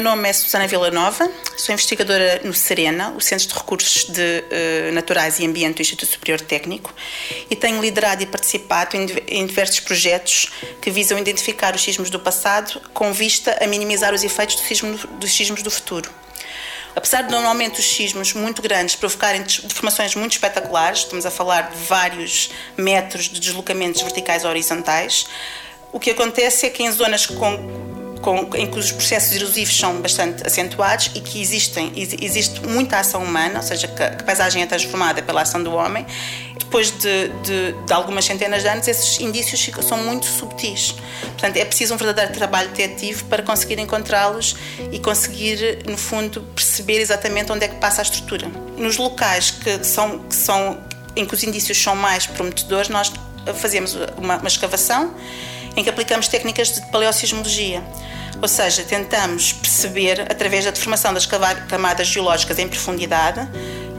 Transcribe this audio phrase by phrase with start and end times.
[0.00, 5.38] nome é Susana Villanova, sou investigadora no Serena, o Centro de Recursos de, uh, Naturais
[5.38, 6.92] e Ambiente do Instituto Superior Técnico,
[7.50, 10.50] e tenho liderado e participado em, em diversos projetos
[10.80, 14.98] que visam identificar os sismos do passado com vista a minimizar os efeitos do sismo,
[15.18, 16.10] dos sismos do futuro.
[16.96, 21.76] Apesar de normalmente os sismos muito grandes provocarem deformações muito espetaculares, estamos a falar de
[21.84, 25.26] vários metros de deslocamentos verticais ou horizontais,
[25.92, 27.93] o que acontece é que em zonas com
[28.24, 33.22] com, em que os processos erosivos são bastante acentuados e que existem, existe muita ação
[33.22, 36.06] humana, ou seja, que a paisagem é transformada pela ação do homem,
[36.58, 40.94] depois de, de, de, algumas centenas de anos, esses indícios são muito subtis.
[41.20, 44.56] Portanto, é preciso um verdadeiro trabalho detetivo para conseguir encontrá-los
[44.90, 48.48] e conseguir, no fundo, perceber exatamente onde é que passa a estrutura.
[48.78, 50.78] Nos locais que são, que são
[51.14, 53.12] em que os indícios são mais prometedores, nós
[53.54, 55.14] fazemos uma, uma escavação
[55.76, 57.82] em que aplicamos técnicas de paleossismologia.
[58.40, 63.40] Ou seja, tentamos perceber, através da deformação das camadas geológicas em profundidade,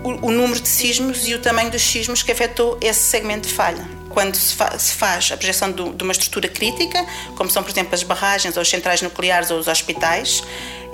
[0.04, 3.54] o, o número de sismos e o tamanho dos sismos que afetou esse segmento de
[3.54, 7.62] falha quando se, fa se, faz a projeção do, de uma estrutura crítica, como são,
[7.62, 10.42] por exemplo, as barragens, ou as centrais nucleares ou os hospitais,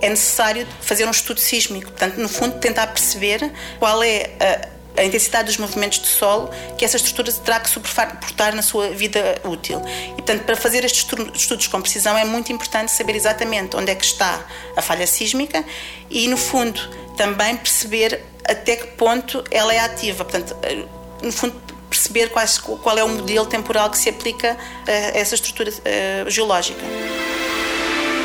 [0.01, 1.91] é necessário fazer um estudo sísmico.
[1.91, 6.85] Portanto, no fundo, tentar perceber qual é a a intensidade dos movimentos de solo que
[6.85, 9.81] essa estrutura terá que suportar na sua vida útil.
[10.11, 13.95] E, portanto, para fazer estes estudos com precisão é muito importante saber exatamente onde é
[13.95, 15.63] que está a falha sísmica
[16.09, 16.79] e, no fundo,
[17.15, 20.25] também perceber até que ponto ela é ativa.
[20.25, 20.83] Portanto, eh,
[21.21, 21.55] no fundo,
[21.89, 26.81] perceber quais, qual é o modelo temporal que se aplica a essa estrutura uh, geológica.